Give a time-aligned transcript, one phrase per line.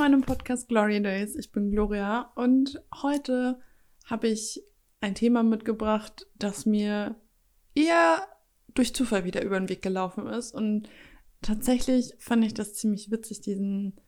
[0.00, 1.36] meinem Podcast Glory Days.
[1.36, 3.60] Ich bin Gloria und heute
[4.06, 4.62] habe ich
[5.02, 7.16] ein Thema mitgebracht, das mir
[7.74, 8.26] eher
[8.72, 10.54] durch Zufall wieder über den Weg gelaufen ist.
[10.54, 10.88] Und
[11.42, 14.00] tatsächlich fand ich das ziemlich witzig, diesen,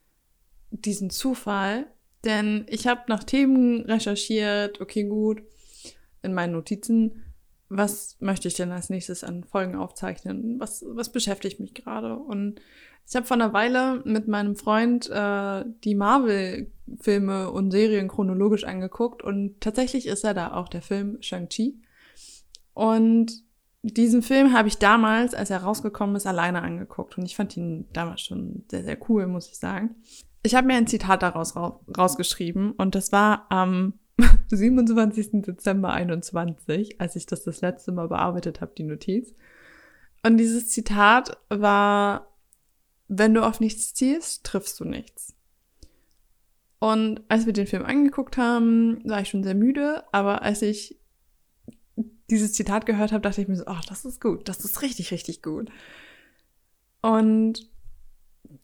[0.70, 1.92] diesen Zufall.
[2.24, 5.42] Denn ich habe nach Themen recherchiert, okay, gut,
[6.22, 7.22] in meinen Notizen,
[7.68, 10.58] was möchte ich denn als nächstes an Folgen aufzeichnen?
[10.58, 12.16] Was, was beschäftigt mich gerade?
[12.16, 12.62] Und
[13.08, 19.22] ich habe vor einer Weile mit meinem Freund äh, die Marvel-Filme und Serien chronologisch angeguckt
[19.22, 21.80] und tatsächlich ist er da auch der Film Shang-Chi.
[22.74, 23.32] Und
[23.82, 27.86] diesen Film habe ich damals, als er rausgekommen ist, alleine angeguckt und ich fand ihn
[27.92, 29.96] damals schon sehr, sehr cool, muss ich sagen.
[30.42, 33.94] Ich habe mir ein Zitat daraus rausgeschrieben und das war am
[34.48, 35.42] 27.
[35.42, 39.34] Dezember 21, als ich das das letzte Mal bearbeitet habe, die Notiz.
[40.24, 42.31] Und dieses Zitat war
[43.14, 45.34] wenn du auf nichts zielst, triffst du nichts.
[46.78, 50.98] Und als wir den Film angeguckt haben, war ich schon sehr müde, aber als ich
[52.30, 55.12] dieses Zitat gehört habe, dachte ich mir so, ach, das ist gut, das ist richtig,
[55.12, 55.70] richtig gut.
[57.02, 57.70] Und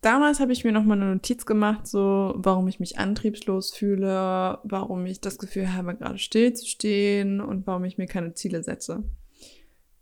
[0.01, 5.05] damals habe ich mir nochmal eine Notiz gemacht, so, warum ich mich antriebslos fühle, warum
[5.05, 9.03] ich das Gefühl habe, gerade still zu stehen und warum ich mir keine Ziele setze.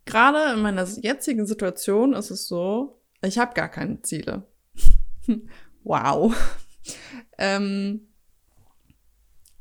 [0.05, 4.47] Gerade in meiner jetzigen Situation ist es so, ich habe gar keine Ziele.
[5.83, 6.35] wow.
[7.37, 8.07] ähm,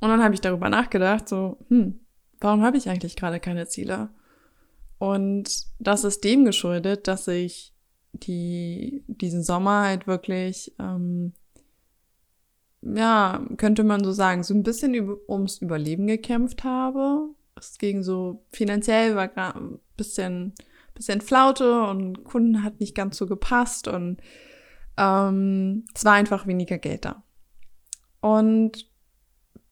[0.00, 2.00] und dann habe ich darüber nachgedacht, so, hm,
[2.40, 4.10] warum habe ich eigentlich gerade keine Ziele?
[4.98, 7.74] Und das ist dem geschuldet, dass ich
[8.12, 11.32] die, diesen Sommer halt wirklich, ähm,
[12.82, 17.30] ja, könnte man so sagen, so ein bisschen ums Überleben gekämpft habe.
[17.56, 20.54] Es ging so finanziell, war ein bisschen
[20.96, 24.20] bisschen Flaute und Kunden hat nicht ganz so gepasst und
[24.96, 27.22] ähm, es war einfach weniger Geld da.
[28.20, 28.90] Und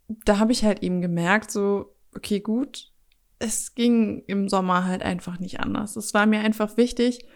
[0.09, 2.93] da habe ich halt eben gemerkt, so, okay, gut,
[3.39, 5.97] es ging im Sommer halt einfach nicht anders.
[5.97, 7.27] Es war mir einfach wichtig,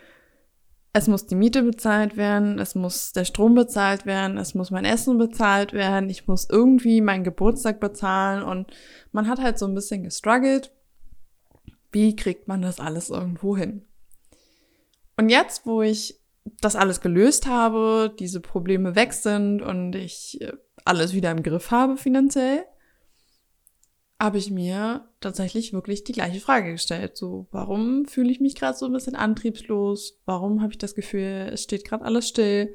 [0.92, 4.84] es muss die Miete bezahlt werden, es muss der Strom bezahlt werden, es muss mein
[4.84, 8.70] Essen bezahlt werden, ich muss irgendwie meinen Geburtstag bezahlen und
[9.12, 10.72] man hat halt so ein bisschen gestruggelt
[11.92, 13.84] wie kriegt man das alles irgendwo hin?
[15.16, 16.20] Und jetzt, wo ich
[16.60, 20.52] das alles gelöst habe, diese Probleme weg sind und ich äh,
[20.84, 22.64] alles wieder im Griff habe finanziell,
[24.20, 27.16] habe ich mir tatsächlich wirklich die gleiche Frage gestellt.
[27.16, 30.20] So, warum fühle ich mich gerade so ein bisschen antriebslos?
[30.24, 32.74] Warum habe ich das Gefühl, es steht gerade alles still?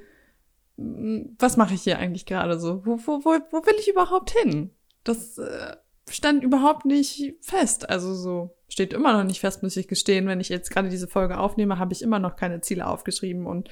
[0.77, 2.85] Hm, was mache ich hier eigentlich gerade so?
[2.85, 4.71] Wo, wo, wo, wo will ich überhaupt hin?
[5.03, 5.75] Das äh,
[6.13, 7.89] stand überhaupt nicht fest.
[7.89, 10.27] Also so steht immer noch nicht fest, muss ich gestehen.
[10.27, 13.69] Wenn ich jetzt gerade diese Folge aufnehme, habe ich immer noch keine Ziele aufgeschrieben und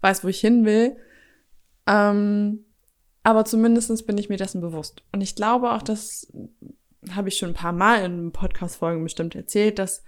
[0.00, 0.96] weiß, wo ich hin will.
[1.86, 2.64] Ähm,
[3.22, 5.02] aber zumindest bin ich mir dessen bewusst.
[5.12, 6.32] Und ich glaube auch, das
[7.10, 10.02] habe ich schon ein paar Mal in Podcast-Folgen bestimmt erzählt, dass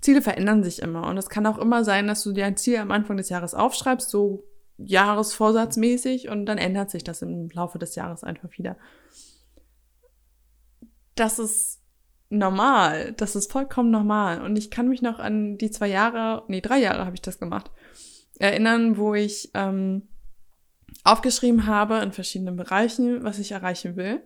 [0.00, 1.06] Ziele verändern sich immer.
[1.06, 3.54] Und es kann auch immer sein, dass du dir ein Ziel am Anfang des Jahres
[3.54, 4.44] aufschreibst, so
[4.78, 8.76] Jahresvorsatzmäßig, und dann ändert sich das im Laufe des Jahres einfach wieder
[11.14, 11.80] das ist
[12.28, 13.12] normal.
[13.12, 14.42] Das ist vollkommen normal.
[14.42, 17.38] Und ich kann mich noch an die zwei Jahre, nee, drei Jahre habe ich das
[17.38, 17.70] gemacht,
[18.38, 20.08] erinnern, wo ich ähm,
[21.04, 24.22] aufgeschrieben habe in verschiedenen Bereichen, was ich erreichen will.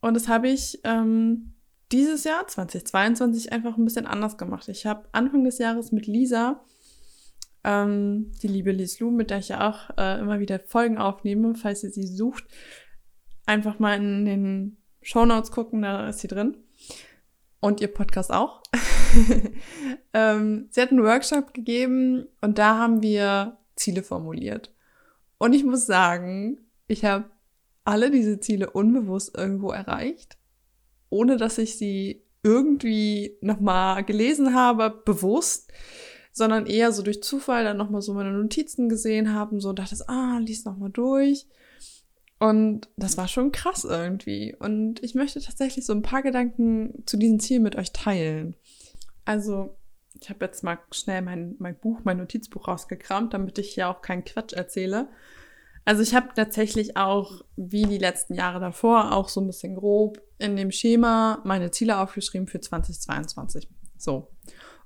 [0.00, 1.54] Und das habe ich ähm,
[1.92, 4.68] dieses Jahr, 2022, einfach ein bisschen anders gemacht.
[4.68, 6.64] Ich habe Anfang des Jahres mit Lisa,
[7.64, 11.82] ähm, die liebe Lislu, mit der ich ja auch äh, immer wieder Folgen aufnehme, falls
[11.84, 12.44] ihr sie sucht,
[13.46, 16.56] einfach mal in den Shownotes gucken, da ist sie drin.
[17.60, 18.60] Und ihr Podcast auch.
[20.12, 24.74] ähm, sie hat einen Workshop gegeben und da haben wir Ziele formuliert.
[25.38, 26.58] Und ich muss sagen,
[26.88, 27.26] ich habe
[27.84, 30.38] alle diese Ziele unbewusst irgendwo erreicht,
[31.08, 35.72] ohne dass ich sie irgendwie nochmal gelesen habe, bewusst,
[36.32, 40.38] sondern eher so durch Zufall dann nochmal so meine Notizen gesehen haben, so dachte ah,
[40.38, 41.46] lies nochmal durch.
[42.38, 44.54] Und das war schon krass irgendwie.
[44.54, 48.56] Und ich möchte tatsächlich so ein paar Gedanken zu diesem Ziel mit euch teilen.
[49.24, 49.76] Also,
[50.20, 54.02] ich habe jetzt mal schnell mein, mein Buch, mein Notizbuch rausgekramt, damit ich hier auch
[54.02, 55.08] keinen Quatsch erzähle.
[55.86, 60.20] Also ich habe tatsächlich auch, wie die letzten Jahre davor, auch so ein bisschen grob
[60.38, 63.68] in dem Schema meine Ziele aufgeschrieben für 2022.
[63.96, 64.32] So.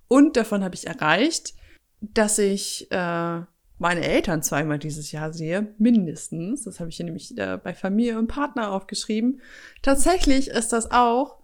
[0.09, 1.55] Und davon habe ich erreicht,
[2.03, 3.41] dass ich äh,
[3.81, 6.65] meine Eltern zweimal dieses Jahr sehe, mindestens.
[6.65, 9.41] Das habe ich hier nämlich äh, bei Familie und Partner aufgeschrieben.
[9.81, 11.39] Tatsächlich ist das auch,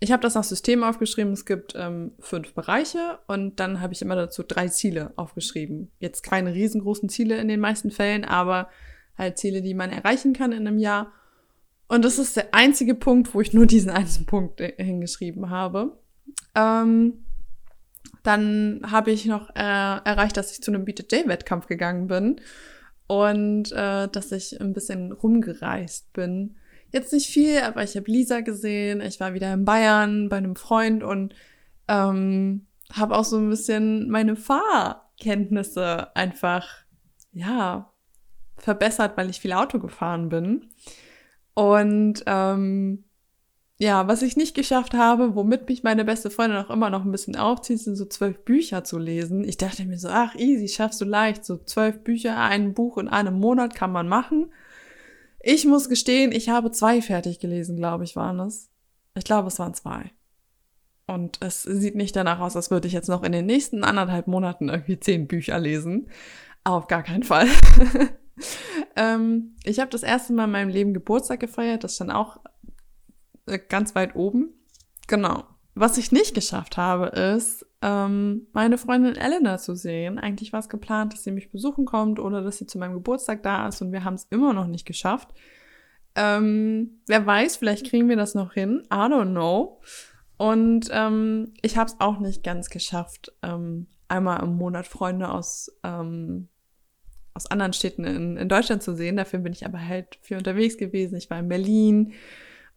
[0.00, 4.02] ich habe das nach System aufgeschrieben, es gibt ähm, fünf Bereiche und dann habe ich
[4.02, 5.92] immer dazu drei Ziele aufgeschrieben.
[6.00, 8.68] Jetzt keine riesengroßen Ziele in den meisten Fällen, aber
[9.16, 11.12] halt Ziele, die man erreichen kann in einem Jahr.
[11.86, 15.96] Und das ist der einzige Punkt, wo ich nur diesen einzelnen Punkt hingeschrieben habe.
[16.56, 17.24] Ähm,
[18.22, 22.40] dann habe ich noch äh, erreicht, dass ich zu einem BJJ-Wettkampf gegangen bin
[23.06, 26.56] und äh, dass ich ein bisschen rumgereist bin.
[26.92, 29.00] Jetzt nicht viel, aber ich habe Lisa gesehen.
[29.00, 31.34] Ich war wieder in Bayern bei einem Freund und
[31.88, 36.68] ähm, habe auch so ein bisschen meine Fahrkenntnisse einfach,
[37.32, 37.92] ja,
[38.56, 40.70] verbessert, weil ich viel Auto gefahren bin.
[41.54, 43.04] Und ähm,
[43.80, 47.10] ja, was ich nicht geschafft habe, womit mich meine beste Freundin auch immer noch ein
[47.10, 49.42] bisschen aufzieht, sind so zwölf Bücher zu lesen.
[49.42, 51.46] Ich dachte mir so, ach, easy, schaffst du leicht.
[51.46, 54.52] So zwölf Bücher, ein Buch in einem Monat kann man machen.
[55.40, 58.68] Ich muss gestehen, ich habe zwei fertig gelesen, glaube ich, waren es.
[59.16, 60.12] Ich glaube, es waren zwei.
[61.06, 64.26] Und es sieht nicht danach aus, als würde ich jetzt noch in den nächsten anderthalb
[64.26, 66.10] Monaten irgendwie zehn Bücher lesen.
[66.64, 67.48] Auf gar keinen Fall.
[68.96, 71.82] ähm, ich habe das erste Mal in meinem Leben Geburtstag gefeiert.
[71.82, 72.40] Das stand auch
[73.58, 74.50] ganz weit oben.
[75.06, 75.44] Genau.
[75.74, 80.18] Was ich nicht geschafft habe, ist, ähm, meine Freundin Elena zu sehen.
[80.18, 83.42] Eigentlich war es geplant, dass sie mich besuchen kommt oder dass sie zu meinem Geburtstag
[83.42, 85.28] da ist und wir haben es immer noch nicht geschafft.
[86.16, 88.82] Ähm, wer weiß, vielleicht kriegen wir das noch hin.
[88.92, 89.80] I don't know.
[90.36, 95.70] Und ähm, ich habe es auch nicht ganz geschafft, ähm, einmal im Monat Freunde aus,
[95.84, 96.48] ähm,
[97.34, 99.16] aus anderen Städten in, in Deutschland zu sehen.
[99.16, 101.16] Dafür bin ich aber halt viel unterwegs gewesen.
[101.16, 102.12] Ich war in Berlin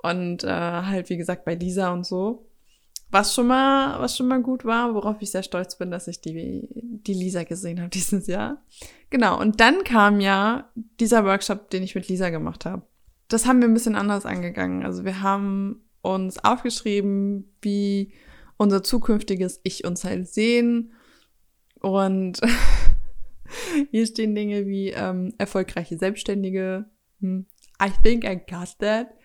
[0.04, 2.46] und äh, halt, wie gesagt, bei Lisa und so.
[3.10, 6.20] Was schon mal, was schon mal gut war, worauf ich sehr stolz bin, dass ich
[6.20, 8.62] die, die Lisa gesehen habe dieses Jahr.
[9.10, 9.40] Genau.
[9.40, 10.70] Und dann kam ja
[11.00, 12.84] dieser Workshop, den ich mit Lisa gemacht habe.
[13.30, 14.84] Das haben wir ein bisschen anders angegangen.
[14.84, 18.14] Also wir haben uns aufgeschrieben, wie
[18.58, 20.92] unser zukünftiges Ich uns halt sehen.
[21.80, 22.42] Und
[23.92, 26.90] hier stehen Dinge wie ähm, erfolgreiche Selbstständige.
[27.22, 27.46] Hm.
[27.82, 29.16] I think I got that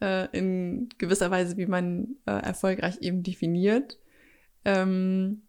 [0.00, 3.98] äh, in gewisser Weise, wie man äh, erfolgreich eben definiert.
[4.64, 5.42] Ähm,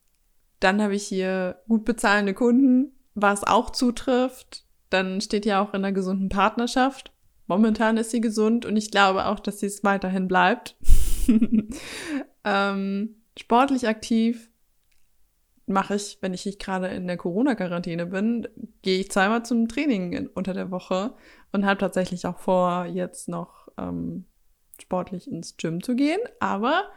[0.59, 4.65] dann habe ich hier gut bezahlende Kunden, was auch zutrifft.
[4.89, 7.11] Dann steht ja auch in einer gesunden Partnerschaft.
[7.47, 10.77] Momentan ist sie gesund und ich glaube auch, dass sie es weiterhin bleibt.
[12.45, 14.49] ähm, sportlich aktiv
[15.65, 18.47] mache ich, wenn ich nicht gerade in der Corona-Quarantäne bin,
[18.81, 21.13] gehe ich zweimal zum Training in, unter der Woche
[21.51, 24.25] und habe tatsächlich auch vor, jetzt noch ähm,
[24.81, 26.91] sportlich ins Gym zu gehen, aber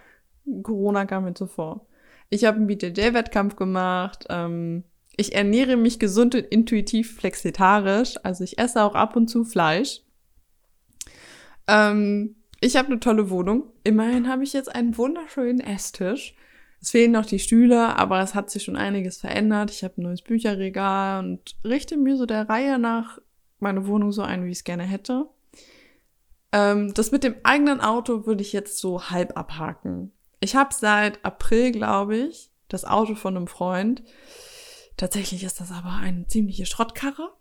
[0.62, 1.86] Corona kam mir zuvor.
[2.30, 4.26] Ich habe einen BJJ-Wettkampf gemacht.
[4.28, 4.84] Ähm,
[5.16, 8.16] ich ernähre mich gesund und intuitiv flexitarisch.
[8.22, 10.02] Also ich esse auch ab und zu Fleisch.
[11.68, 13.70] Ähm, ich habe eine tolle Wohnung.
[13.84, 16.34] Immerhin habe ich jetzt einen wunderschönen Esstisch.
[16.80, 19.70] Es fehlen noch die Stühle, aber es hat sich schon einiges verändert.
[19.70, 23.18] Ich habe ein neues Bücherregal und richte mir so der Reihe nach
[23.58, 25.26] meine Wohnung so ein, wie ich es gerne hätte.
[26.54, 30.12] Ähm, das mit dem eigenen Auto würde ich jetzt so halb abhaken.
[30.38, 34.04] Ich habe seit April, glaube ich, das Auto von einem Freund.
[34.96, 37.32] Tatsächlich ist das aber eine ziemliche Schrottkarre.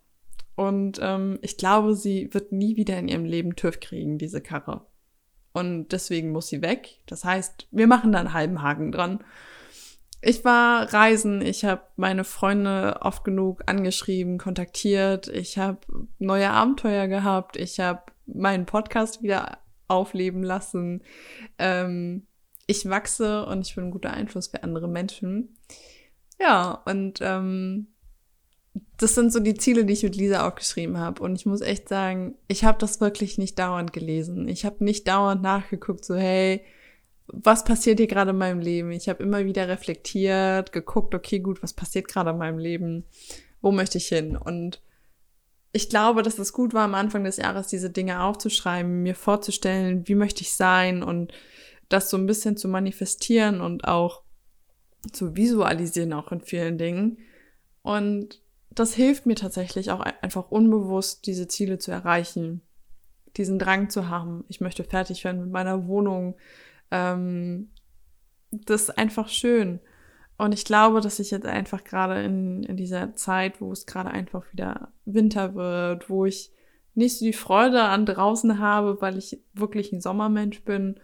[0.56, 4.84] Und ähm, ich glaube, sie wird nie wieder in ihrem Leben TÜV kriegen, diese Karre.
[5.52, 6.98] Und deswegen muss sie weg.
[7.06, 9.22] Das heißt, wir machen da einen halben Haken dran.
[10.22, 15.78] Ich war reisen, ich habe meine Freunde oft genug angeschrieben, kontaktiert, ich habe
[16.18, 21.02] neue Abenteuer gehabt, ich habe meinen Podcast wieder aufleben lassen.
[21.58, 22.26] Ähm,
[22.66, 25.56] ich wachse und ich bin ein guter Einfluss für andere Menschen.
[26.40, 27.88] Ja, und ähm,
[28.96, 31.22] das sind so die Ziele, die ich mit Lisa auch geschrieben habe.
[31.22, 34.48] Und ich muss echt sagen, ich habe das wirklich nicht dauernd gelesen.
[34.48, 36.64] Ich habe nicht dauernd nachgeguckt, so hey,
[37.26, 38.90] was passiert hier gerade in meinem Leben?
[38.90, 43.04] Ich habe immer wieder reflektiert, geguckt, okay, gut, was passiert gerade in meinem Leben?
[43.60, 44.36] Wo möchte ich hin?
[44.36, 44.82] Und
[45.74, 50.06] ich glaube, dass es gut war, am Anfang des Jahres diese Dinge aufzuschreiben, mir vorzustellen,
[50.06, 51.32] wie möchte ich sein und
[51.88, 54.22] das so ein bisschen zu manifestieren und auch
[55.10, 57.18] zu visualisieren, auch in vielen Dingen.
[57.82, 58.40] Und
[58.70, 62.62] das hilft mir tatsächlich auch einfach unbewusst, diese Ziele zu erreichen,
[63.36, 64.44] diesen Drang zu haben.
[64.48, 66.36] Ich möchte fertig werden mit meiner Wohnung.
[66.92, 67.72] Ähm,
[68.52, 69.80] das ist einfach schön.
[70.36, 74.10] Und ich glaube, dass ich jetzt einfach gerade in, in dieser Zeit, wo es gerade
[74.10, 76.52] einfach wieder Winter wird, wo ich
[76.94, 81.00] nicht so die Freude an draußen habe, weil ich wirklich ein Sommermensch bin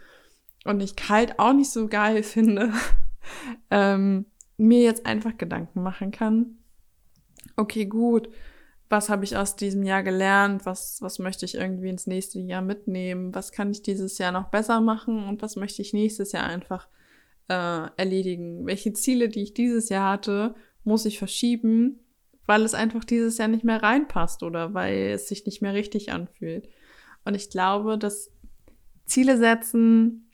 [0.64, 2.72] und ich kalt auch nicht so geil finde,
[3.70, 6.58] ähm, mir jetzt einfach Gedanken machen kann.
[7.56, 8.28] Okay, gut,
[8.88, 10.66] was habe ich aus diesem Jahr gelernt?
[10.66, 13.34] Was, was möchte ich irgendwie ins nächste Jahr mitnehmen?
[13.34, 15.24] Was kann ich dieses Jahr noch besser machen?
[15.28, 16.88] Und was möchte ich nächstes Jahr einfach
[17.50, 18.64] äh, erledigen?
[18.64, 20.54] Welche Ziele, die ich dieses Jahr hatte,
[20.84, 22.00] muss ich verschieben,
[22.46, 26.12] weil es einfach dieses Jahr nicht mehr reinpasst oder weil es sich nicht mehr richtig
[26.12, 26.68] anfühlt.
[27.24, 28.32] Und ich glaube, dass
[29.04, 30.30] Ziele setzen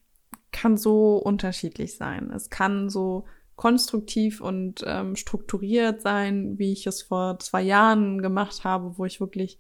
[0.53, 2.31] kann so unterschiedlich sein.
[2.31, 3.25] Es kann so
[3.57, 9.21] konstruktiv und ähm, strukturiert sein, wie ich es vor zwei Jahren gemacht habe, wo ich
[9.21, 9.59] wirklich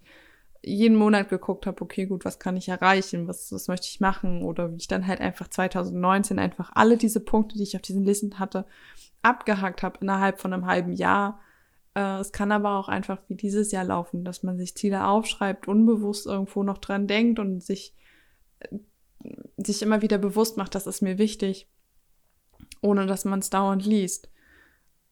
[0.67, 4.43] jeden Monat geguckt habe, okay, gut, was kann ich erreichen, was, was möchte ich machen
[4.43, 8.05] oder wie ich dann halt einfach 2019 einfach alle diese Punkte, die ich auf diesen
[8.05, 8.67] Listen hatte,
[9.23, 11.41] abgehakt habe innerhalb von einem halben Jahr.
[11.95, 15.69] Äh, es kann aber auch einfach wie dieses Jahr laufen, dass man sich Ziele aufschreibt,
[15.69, 17.95] unbewusst irgendwo noch dran denkt und sich,
[18.59, 18.77] äh,
[19.57, 21.69] sich immer wieder bewusst macht, das ist mir wichtig,
[22.81, 24.31] ohne dass man es dauernd liest.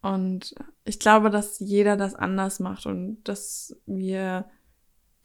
[0.03, 4.47] Und ich glaube, dass jeder das anders macht und dass wir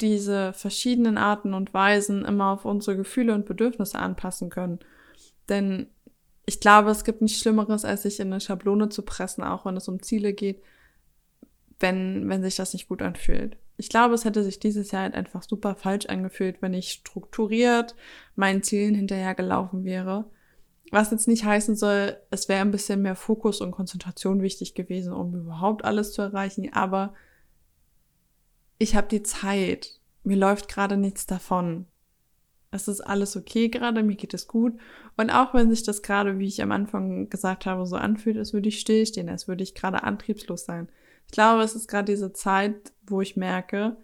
[0.01, 4.79] diese verschiedenen Arten und Weisen immer auf unsere Gefühle und Bedürfnisse anpassen können.
[5.49, 5.87] Denn
[6.45, 9.77] ich glaube, es gibt nichts Schlimmeres, als sich in eine Schablone zu pressen, auch wenn
[9.77, 10.61] es um Ziele geht,
[11.79, 13.57] wenn, wenn sich das nicht gut anfühlt.
[13.77, 17.95] Ich glaube, es hätte sich dieses Jahr halt einfach super falsch angefühlt, wenn ich strukturiert
[18.35, 20.25] meinen Zielen hinterhergelaufen wäre.
[20.91, 25.13] Was jetzt nicht heißen soll, es wäre ein bisschen mehr Fokus und Konzentration wichtig gewesen,
[25.13, 27.13] um überhaupt alles zu erreichen, aber
[28.79, 31.85] ich habe die Zeit, mir läuft gerade nichts davon.
[32.71, 34.73] Es ist alles okay gerade, mir geht es gut.
[35.17, 38.53] Und auch wenn sich das gerade, wie ich am Anfang gesagt habe, so anfühlt, als
[38.53, 40.87] würde ich stillstehen, als würde ich gerade antriebslos sein.
[41.25, 43.97] Ich glaube, es ist gerade diese Zeit, wo ich merke,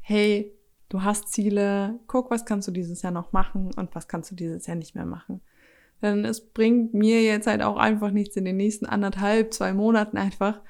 [0.00, 0.52] hey,
[0.88, 4.34] du hast Ziele, guck, was kannst du dieses Jahr noch machen und was kannst du
[4.34, 5.40] dieses Jahr nicht mehr machen.
[6.02, 10.16] Denn es bringt mir jetzt halt auch einfach nichts in den nächsten anderthalb, zwei Monaten
[10.16, 10.60] einfach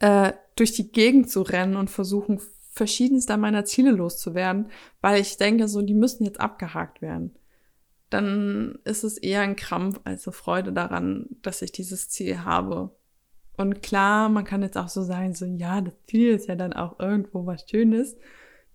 [0.00, 2.40] äh, durch die Gegend zu rennen und versuchen,
[2.70, 7.34] verschiedenster meiner Ziele loszuwerden, weil ich denke, so, die müssen jetzt abgehakt werden.
[8.10, 12.94] Dann ist es eher ein Krampf als eine Freude daran, dass ich dieses Ziel habe.
[13.56, 16.74] Und klar, man kann jetzt auch so sagen, so, ja, das Ziel ist ja dann
[16.74, 18.16] auch irgendwo was Schönes.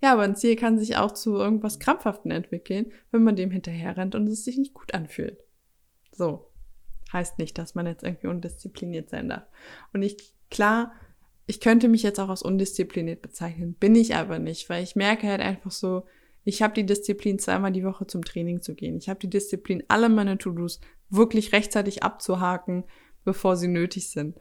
[0.02, 3.96] Ja, aber ein Ziel kann sich auch zu irgendwas Krampfhaften entwickeln, wenn man dem hinterher
[3.98, 5.38] rennt und es sich nicht gut anfühlt.
[6.12, 6.48] So.
[7.14, 9.44] Heißt nicht, dass man jetzt irgendwie undiszipliniert sein darf.
[9.94, 10.94] Und ich, klar,
[11.48, 15.28] ich könnte mich jetzt auch als undiszipliniert bezeichnen, bin ich aber nicht, weil ich merke
[15.28, 16.06] halt einfach so,
[16.44, 18.98] ich habe die Disziplin, zweimal die Woche zum Training zu gehen.
[18.98, 20.80] Ich habe die Disziplin, alle meine To-Dos
[21.10, 22.84] wirklich rechtzeitig abzuhaken,
[23.24, 24.38] bevor sie nötig sind.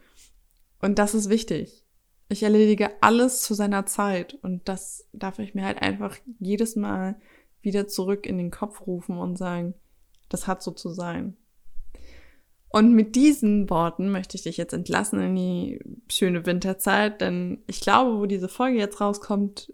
[0.80, 1.84] Und das ist wichtig.
[2.28, 7.20] Ich erledige alles zu seiner Zeit und das darf ich mir halt einfach jedes Mal
[7.60, 9.74] wieder zurück in den Kopf rufen und sagen,
[10.28, 11.36] das hat so zu sein.
[12.72, 17.80] Und mit diesen Worten möchte ich dich jetzt entlassen in die schöne Winterzeit, denn ich
[17.80, 19.72] glaube, wo diese Folge jetzt rauskommt,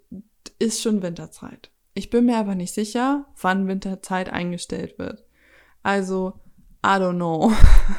[0.59, 1.71] ist schon Winterzeit.
[1.93, 5.25] Ich bin mir aber nicht sicher, wann Winterzeit eingestellt wird.
[5.83, 6.41] Also,
[6.85, 7.53] I don't know.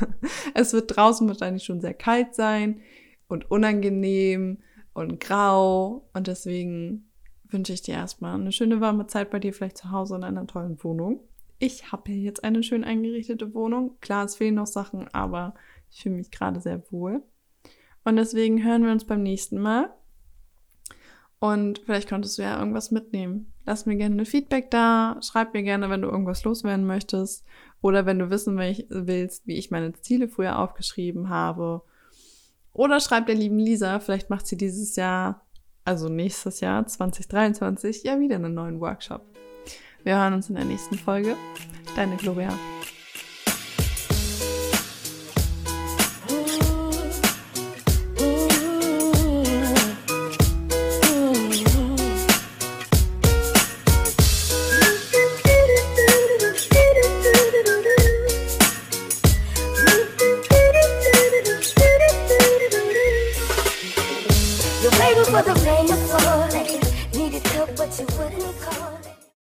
[0.56, 2.82] es wird draußen wahrscheinlich schon sehr kalt sein
[3.28, 4.64] und unangenehm
[4.94, 7.12] und grau und deswegen
[7.44, 10.48] wünsche ich dir erstmal eine schöne warme Zeit bei dir, vielleicht zu Hause in einer
[10.48, 11.27] tollen Wohnung
[11.60, 13.98] ich habe hier jetzt eine schön eingerichtete Wohnung.
[14.00, 15.54] Klar, es fehlen noch Sachen, aber
[15.92, 17.24] ich fühle mich gerade sehr wohl.
[18.04, 19.94] Und deswegen hören wir uns beim nächsten Mal.
[21.40, 23.54] Und vielleicht konntest du ja irgendwas mitnehmen.
[23.66, 25.20] Lass mir gerne ein Feedback da.
[25.22, 27.46] Schreib mir gerne, wenn du irgendwas loswerden möchtest.
[27.82, 31.84] Oder wenn du wissen willst, wie ich meine Ziele früher aufgeschrieben habe.
[32.74, 35.46] Oder schreib der lieben Lisa, vielleicht macht sie dieses Jahr,
[35.84, 39.37] also nächstes Jahr 2023, ja wieder einen neuen Workshop.
[40.08, 41.36] Wir hören uns in der nächsten Folge.
[41.98, 42.58] Deine Gloria.